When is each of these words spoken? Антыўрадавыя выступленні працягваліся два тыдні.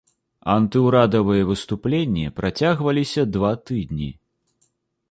Антыўрадавыя 0.53 1.43
выступленні 1.51 2.25
працягваліся 2.41 3.21
два 3.39 3.51
тыдні. 3.69 4.11